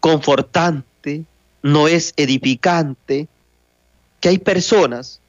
[0.00, 1.24] confortante,
[1.62, 3.26] no es edificante,
[4.20, 5.20] que hay personas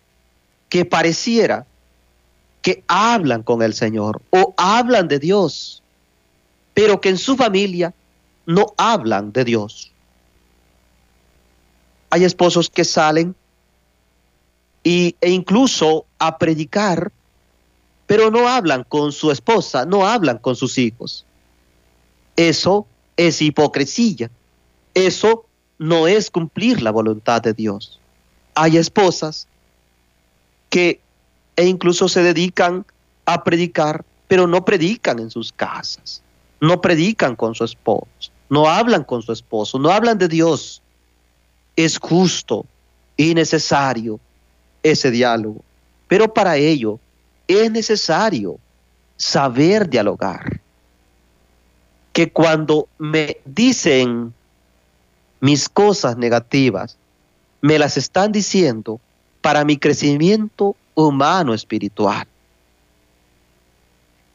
[0.67, 1.65] que pareciera
[2.61, 5.81] que hablan con el Señor o hablan de Dios,
[6.73, 7.93] pero que en su familia
[8.45, 9.93] no hablan de Dios.
[12.09, 13.35] Hay esposos que salen
[14.83, 17.11] y, e incluso a predicar,
[18.05, 21.25] pero no hablan con su esposa, no hablan con sus hijos.
[22.35, 24.29] Eso es hipocresía.
[24.93, 25.45] Eso
[25.77, 27.99] no es cumplir la voluntad de Dios.
[28.55, 29.47] Hay esposas
[30.69, 31.01] que
[31.55, 32.85] e incluso se dedican
[33.25, 36.21] a predicar, pero no predican en sus casas,
[36.61, 40.81] no predican con su esposo, no hablan con su esposo, no hablan de Dios.
[41.77, 42.65] Es justo
[43.15, 44.19] y necesario
[44.83, 45.63] ese diálogo,
[46.09, 46.99] pero para ello
[47.47, 48.59] es necesario
[49.15, 50.59] saber dialogar.
[52.11, 54.33] Que cuando me dicen
[55.39, 56.97] mis cosas negativas,
[57.61, 58.99] me las están diciendo
[59.41, 62.27] para mi crecimiento humano espiritual.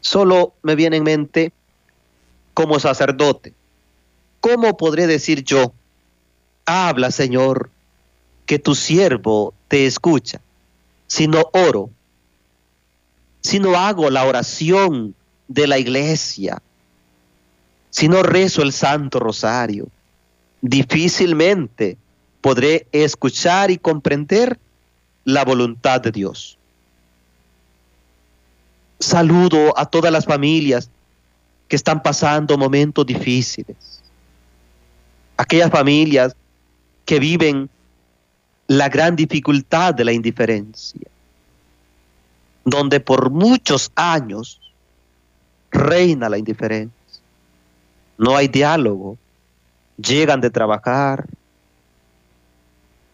[0.00, 1.52] Solo me viene en mente
[2.54, 3.54] como sacerdote,
[4.40, 5.72] ¿cómo podré decir yo,
[6.66, 7.70] habla Señor,
[8.46, 10.40] que tu siervo te escucha,
[11.06, 11.90] si no oro,
[13.40, 15.14] si no hago la oración
[15.48, 16.62] de la iglesia,
[17.90, 19.88] si no rezo el Santo Rosario?
[20.62, 21.98] difícilmente
[22.40, 24.58] podré escuchar y comprender
[25.24, 26.56] la voluntad de Dios.
[28.98, 30.88] Saludo a todas las familias
[31.68, 34.02] que están pasando momentos difíciles.
[35.36, 36.34] Aquellas familias
[37.04, 37.68] que viven
[38.66, 41.08] la gran dificultad de la indiferencia,
[42.64, 44.60] donde por muchos años
[45.70, 46.92] reina la indiferencia.
[48.18, 49.18] No hay diálogo,
[49.96, 51.26] llegan de trabajar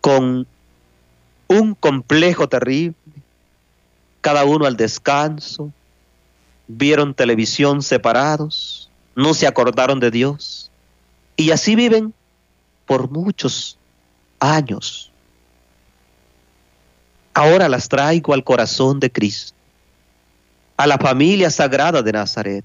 [0.01, 0.47] con
[1.49, 2.95] un complejo terrible,
[4.21, 5.73] cada uno al descanso,
[6.67, 10.71] vieron televisión separados, no se acordaron de Dios
[11.37, 12.13] y así viven
[12.89, 13.79] por muchos
[14.41, 15.13] años.
[17.35, 19.55] Ahora las traigo al corazón de Cristo,
[20.77, 22.65] a la familia sagrada de Nazaret,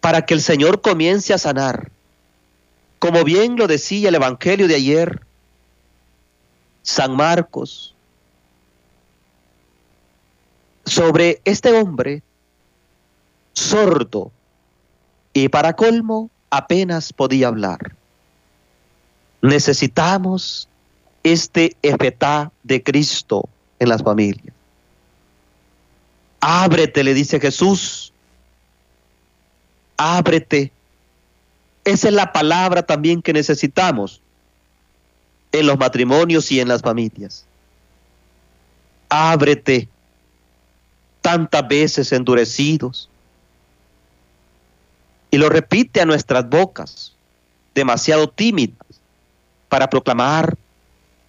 [0.00, 1.90] para que el Señor comience a sanar
[3.02, 5.26] como bien lo decía el Evangelio de ayer,
[6.82, 7.96] San Marcos,
[10.84, 12.22] sobre este hombre
[13.54, 14.30] sordo
[15.32, 17.96] y para colmo apenas podía hablar.
[19.42, 20.68] Necesitamos
[21.22, 24.54] este efetá de Cristo en las familias.
[26.40, 28.12] Ábrete, le dice Jesús.
[29.96, 30.72] Ábrete
[31.84, 34.20] esa es la palabra también que necesitamos
[35.50, 37.44] en los matrimonios y en las familias.
[39.08, 39.88] Ábrete
[41.20, 43.08] tantas veces endurecidos.
[45.30, 47.14] Y lo repite a nuestras bocas,
[47.74, 48.91] demasiado tímidas,
[49.72, 50.54] para proclamar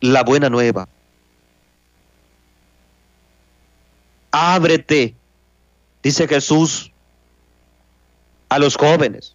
[0.01, 0.85] la buena nueva.
[4.31, 5.15] Ábrete,
[6.03, 6.91] dice Jesús,
[8.49, 9.33] a los jóvenes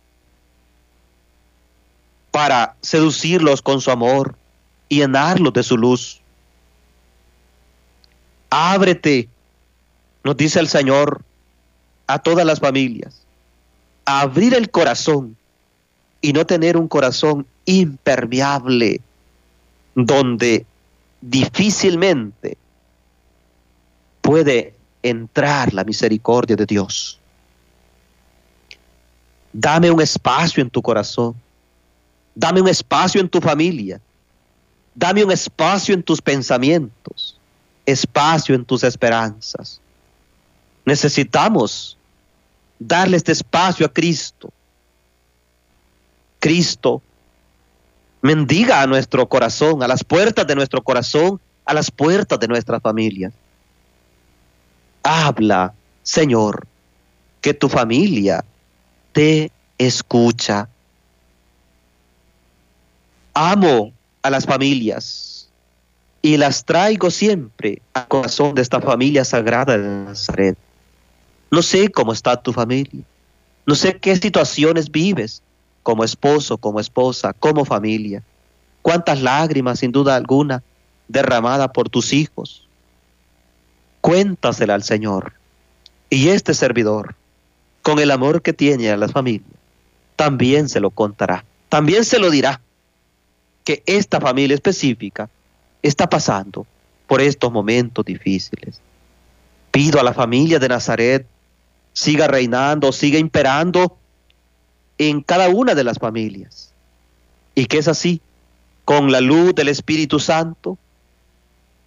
[2.31, 4.37] para seducirlos con su amor
[4.91, 6.21] y llenarlos de su luz.
[8.51, 9.27] Ábrete,
[10.23, 11.23] nos dice el Señor,
[12.07, 13.23] a todas las familias,
[14.05, 15.35] abrir el corazón
[16.21, 19.01] y no tener un corazón impermeable
[19.95, 20.65] donde
[21.21, 22.57] difícilmente
[24.21, 27.19] puede entrar la misericordia de Dios.
[29.53, 31.35] Dame un espacio en tu corazón
[32.39, 34.01] Dame un espacio en tu familia.
[34.95, 37.37] Dame un espacio en tus pensamientos.
[37.85, 39.81] Espacio en tus esperanzas.
[40.85, 41.99] Necesitamos
[42.79, 44.53] darle este espacio a Cristo.
[46.39, 47.03] Cristo
[48.21, 52.81] mendiga a nuestro corazón, a las puertas de nuestro corazón, a las puertas de nuestra
[52.81, 53.33] familia.
[55.03, 56.67] Habla, Señor,
[57.41, 58.45] que tu familia
[59.13, 60.69] te escucha.
[63.35, 63.93] Amo
[64.23, 65.49] a las familias
[66.23, 70.59] y las traigo siempre al corazón de esta familia sagrada de Nazaret.
[71.51, 73.03] No sé cómo está tu familia,
[73.65, 75.43] no sé qué situaciones vives
[75.89, 78.23] como esposo, como esposa, como familia.
[78.83, 80.63] Cuántas lágrimas, sin duda alguna,
[81.09, 82.69] derramadas por tus hijos.
[84.03, 85.33] Cuéntasela al Señor.
[86.11, 87.15] Y este servidor,
[87.81, 89.49] con el amor que tiene a las familias,
[90.15, 92.61] también se lo contará, también se lo dirá
[93.65, 95.31] que esta familia específica
[95.81, 96.67] está pasando
[97.07, 98.83] por estos momentos difíciles.
[99.71, 101.27] Pido a la familia de Nazaret
[101.95, 103.98] siga reinando, siga imperando
[104.99, 106.73] en cada una de las familias.
[107.55, 108.21] Y que es así,
[108.85, 110.79] con la luz del Espíritu Santo,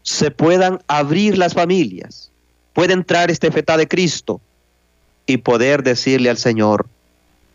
[0.04, 2.32] se puedan abrir las familias,
[2.74, 4.42] puede entrar este feta de Cristo
[5.26, 6.88] y poder decirle al Señor,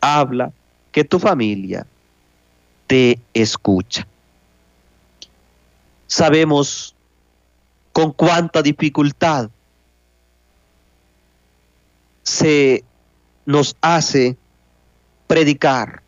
[0.00, 0.52] habla,
[0.92, 1.86] que tu familia
[2.86, 4.06] te escucha.
[6.06, 6.94] Sabemos
[7.92, 9.50] con cuánta dificultad
[12.22, 12.84] se
[13.44, 14.36] nos hace
[15.26, 16.02] predicar.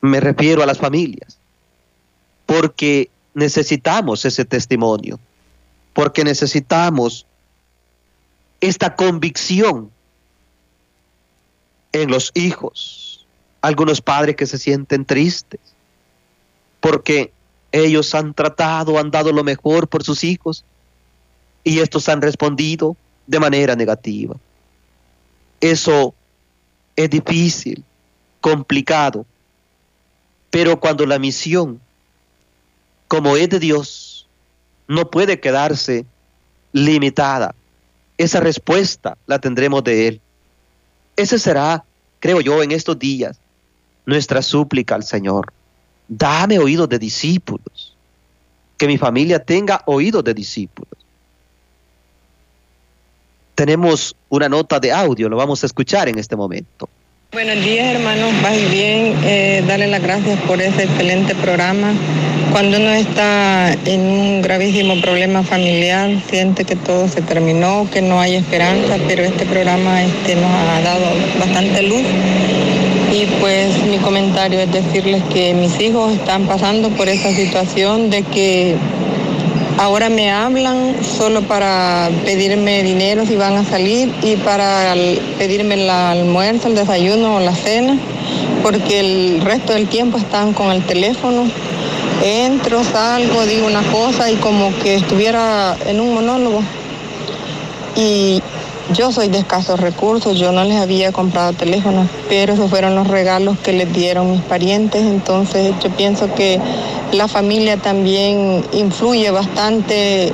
[0.00, 1.38] Me refiero a las familias,
[2.46, 5.18] porque necesitamos ese testimonio,
[5.92, 7.26] porque necesitamos
[8.60, 9.90] esta convicción
[11.92, 13.26] en los hijos.
[13.62, 15.60] Algunos padres que se sienten tristes
[16.80, 17.32] porque
[17.72, 20.64] ellos han tratado, han dado lo mejor por sus hijos
[21.62, 24.36] y estos han respondido de manera negativa.
[25.60, 26.14] Eso
[26.96, 27.84] es difícil,
[28.40, 29.26] complicado,
[30.50, 31.80] pero cuando la misión,
[33.08, 34.28] como es de Dios,
[34.88, 36.04] no puede quedarse
[36.72, 37.54] limitada,
[38.18, 40.20] esa respuesta la tendremos de Él.
[41.16, 41.84] Ese será,
[42.18, 43.38] creo yo, en estos días,
[44.04, 45.52] nuestra súplica al Señor
[46.10, 47.96] dame oídos de discípulos,
[48.76, 50.89] que mi familia tenga oídos de discípulos.
[53.60, 56.88] Tenemos una nota de audio, lo vamos a escuchar en este momento.
[57.30, 61.92] Buenos días hermanos, vas bien, eh, darle las gracias por ese excelente programa.
[62.52, 68.18] Cuando uno está en un gravísimo problema familiar, siente que todo se terminó, que no
[68.18, 71.04] hay esperanza, pero este programa este, nos ha dado
[71.38, 72.06] bastante luz
[73.12, 78.22] y pues mi comentario es decirles que mis hijos están pasando por esa situación de
[78.22, 78.76] que
[79.80, 84.94] ahora me hablan solo para pedirme dinero si van a salir y para
[85.38, 87.96] pedirme el almuerzo, el desayuno o la cena,
[88.62, 91.44] porque el resto del tiempo están con el teléfono.
[92.22, 96.62] Entro, salgo, digo una cosa y como que estuviera en un monólogo.
[97.96, 98.42] Y
[98.92, 103.06] yo soy de escasos recursos, yo no les había comprado teléfono, pero esos fueron los
[103.06, 106.60] regalos que les dieron mis parientes, entonces yo pienso que
[107.12, 110.32] la familia también influye bastante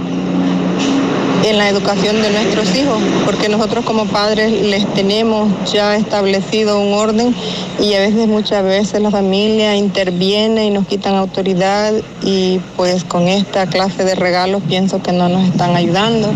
[1.44, 6.94] en la educación de nuestros hijos, porque nosotros como padres les tenemos ya establecido un
[6.94, 7.34] orden
[7.78, 11.92] y a veces, muchas veces la familia interviene y nos quitan autoridad
[12.22, 16.32] y pues con esta clase de regalos pienso que no nos están ayudando.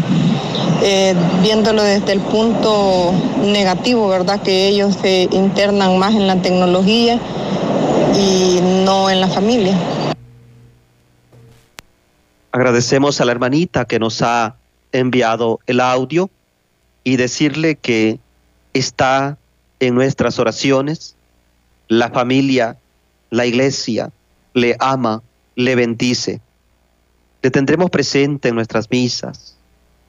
[0.82, 3.12] Eh, viéndolo desde el punto
[3.42, 4.40] negativo, ¿verdad?
[4.42, 7.20] Que ellos se internan más en la tecnología
[8.16, 9.78] y no en la familia.
[12.52, 14.56] Agradecemos a la hermanita que nos ha
[14.92, 16.30] enviado el audio
[17.04, 18.18] y decirle que
[18.72, 19.36] está
[19.80, 21.14] en nuestras oraciones.
[21.88, 22.78] La familia,
[23.30, 24.10] la iglesia
[24.54, 25.22] le ama,
[25.56, 26.40] le bendice.
[27.42, 29.56] Le tendremos presente en nuestras misas,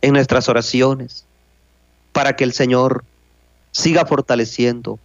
[0.02, 1.26] en nuestras oraciones,
[2.12, 3.04] para que el Señor
[3.72, 5.00] siga fortaleciendo,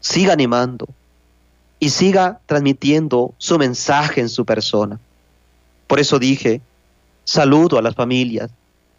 [0.00, 0.86] siga animando
[1.80, 4.98] y siga transmitiendo su mensaje en su persona.
[5.86, 6.60] Por eso dije,
[7.24, 8.50] saludo a las familias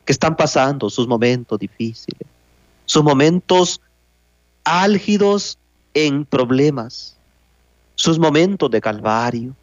[0.06, 2.28] que están pasando sus momentos difíciles,
[2.86, 3.82] sus momentos
[4.64, 5.58] álgidos
[5.94, 7.16] en problemas,
[7.96, 9.56] sus momentos de calvario,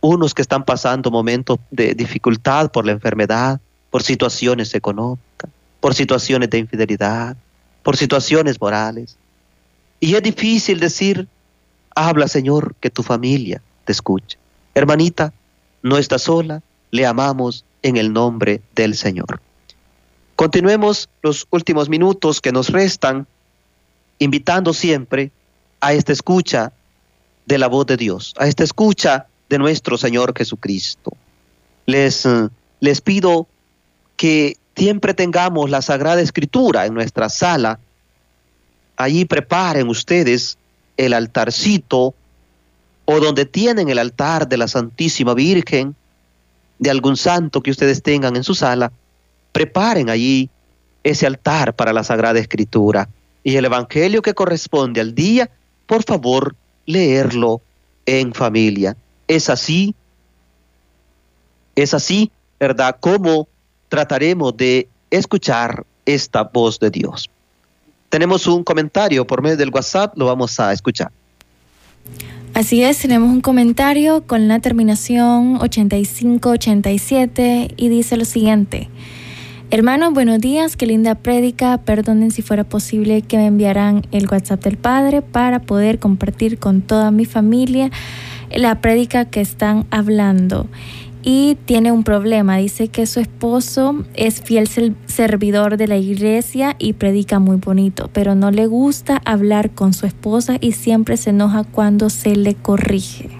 [0.00, 3.58] unos que están pasando momentos de dificultad por la enfermedad,
[3.94, 7.36] por situaciones económicas, por situaciones de infidelidad,
[7.84, 9.16] por situaciones morales.
[10.00, 11.28] Y es difícil decir,
[11.94, 14.36] habla Señor, que tu familia te escuche.
[14.74, 15.32] Hermanita,
[15.84, 19.40] no está sola, le amamos en el nombre del Señor.
[20.34, 23.28] Continuemos los últimos minutos que nos restan,
[24.18, 25.30] invitando siempre
[25.80, 26.72] a esta escucha
[27.46, 31.12] de la voz de Dios, a esta escucha de nuestro Señor Jesucristo.
[31.86, 32.48] Les, eh,
[32.80, 33.46] les pido
[34.16, 37.78] que siempre tengamos la Sagrada Escritura en nuestra sala.
[38.96, 40.58] Allí preparen ustedes
[40.96, 42.14] el altarcito
[43.04, 45.94] o donde tienen el altar de la Santísima Virgen,
[46.78, 48.92] de algún santo que ustedes tengan en su sala,
[49.52, 50.50] preparen allí
[51.02, 53.08] ese altar para la Sagrada Escritura.
[53.42, 55.50] Y el Evangelio que corresponde al día,
[55.86, 56.56] por favor,
[56.86, 57.60] leerlo
[58.06, 58.96] en familia.
[59.28, 59.94] Es así,
[61.76, 62.96] es así, ¿verdad?
[63.00, 63.48] Como
[63.94, 67.30] trataremos de escuchar esta voz de Dios.
[68.08, 71.12] Tenemos un comentario por medio del WhatsApp, lo vamos a escuchar.
[72.54, 78.88] Así es, tenemos un comentario con la terminación 8587 y dice lo siguiente.
[79.70, 81.78] Hermanos, buenos días, qué linda prédica.
[81.78, 86.82] Perdonen si fuera posible que me enviaran el WhatsApp del Padre para poder compartir con
[86.82, 87.92] toda mi familia
[88.52, 90.66] la prédica que están hablando
[91.24, 92.58] y tiene un problema.
[92.58, 94.68] Dice que su esposo es fiel
[95.06, 100.06] servidor de la iglesia y predica muy bonito, pero no le gusta hablar con su
[100.06, 103.30] esposa y siempre se enoja cuando se le corrige.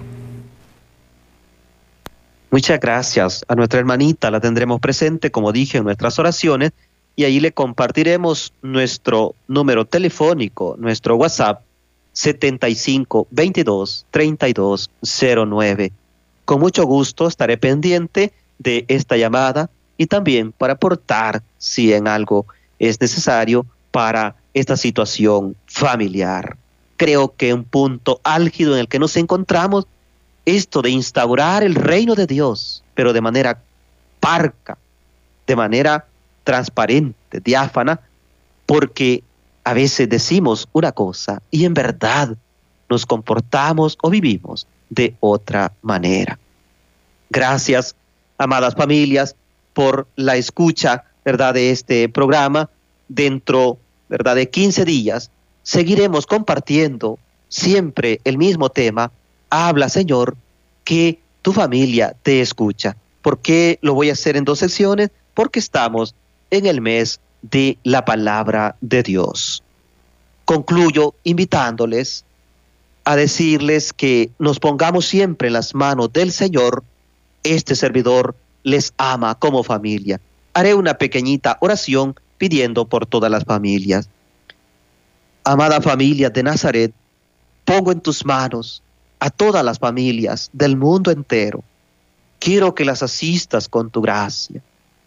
[2.49, 6.71] Muchas gracias a nuestra hermanita, la tendremos presente, como dije, en nuestras oraciones
[7.15, 11.61] y ahí le compartiremos nuestro número telefónico, nuestro WhatsApp
[12.13, 15.91] 75 22 32 09
[16.45, 22.45] con mucho gusto estaré pendiente de esta llamada y también para aportar si en algo
[22.79, 26.57] es necesario para esta situación familiar.
[26.97, 29.87] Creo que un punto álgido en el que nos encontramos,
[30.45, 33.61] esto de instaurar el reino de Dios, pero de manera
[34.19, 34.77] parca,
[35.47, 36.05] de manera
[36.43, 37.99] transparente, diáfana,
[38.65, 39.23] porque
[39.63, 42.37] a veces decimos una cosa y en verdad
[42.87, 46.39] nos comportamos o vivimos de otra manera.
[47.29, 47.95] Gracias,
[48.37, 49.35] amadas familias,
[49.73, 52.69] por la escucha, ¿verdad?, de este programa.
[53.07, 53.77] Dentro,
[54.09, 55.29] ¿verdad?, de 15 días
[55.65, 57.17] seguiremos compartiendo
[57.49, 59.11] siempre el mismo tema.
[59.49, 60.37] Habla, Señor,
[60.83, 62.95] que tu familia te escucha.
[63.21, 65.09] ¿Por qué lo voy a hacer en dos secciones?
[65.33, 66.13] Porque estamos
[66.51, 69.63] en el mes de la palabra de Dios.
[70.45, 72.23] Concluyo invitándoles
[73.05, 76.83] a decirles que nos pongamos siempre en las manos del Señor.
[77.43, 80.19] Este servidor les ama como familia.
[80.55, 84.09] Haré una pequeñita oración pidiendo por todas las familias.
[85.43, 86.93] Amada familia de Nazaret,
[87.63, 88.81] pongo en tus manos
[89.19, 91.63] a todas las familias del mundo entero.
[92.39, 94.61] Quiero que las asistas con tu gracia.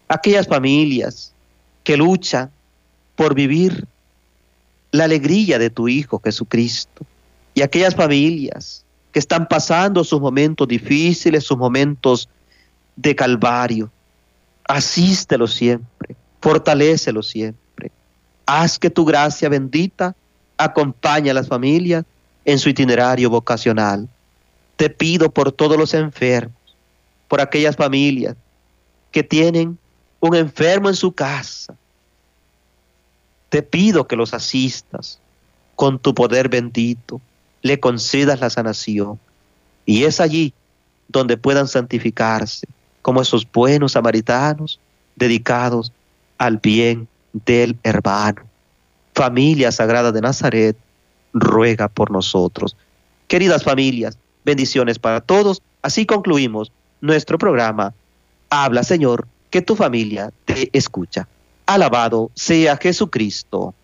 [0.07, 1.33] Aquellas familias
[1.83, 2.51] que luchan
[3.17, 3.89] por vivir
[4.93, 7.05] la alegría de tu Hijo Jesucristo
[7.59, 12.29] y aquellas familias que están pasando sus momentos difíciles, sus momentos
[12.95, 13.91] de calvario.
[14.69, 17.91] Asístelo siempre, fortalécelo siempre.
[18.47, 20.15] Haz que tu gracia bendita
[20.57, 22.05] acompañe a las familias
[22.45, 24.09] en su itinerario vocacional.
[24.77, 26.77] Te pido por todos los enfermos,
[27.27, 28.37] por aquellas familias
[29.11, 29.77] que tienen
[30.21, 31.75] un enfermo en su casa.
[33.49, 35.19] Te pido que los asistas
[35.75, 37.21] con tu poder bendito
[37.63, 39.19] le concedas la sanación.
[39.87, 40.53] Y es allí
[41.09, 42.67] donde puedan santificarse
[43.03, 44.79] como esos buenos samaritanos
[45.17, 45.93] dedicados
[46.37, 48.43] al bien del hermano.
[49.15, 50.77] Familia Sagrada de Nazaret,
[51.33, 52.77] ruega por nosotros.
[53.27, 55.61] Queridas familias, bendiciones para todos.
[55.83, 57.95] Así concluimos nuestro programa.
[58.51, 61.27] Habla, Señor, que tu familia te escucha.
[61.67, 63.75] Alabado sea Jesucristo.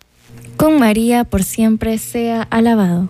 [0.57, 3.09] Con María por siempre sea alabado.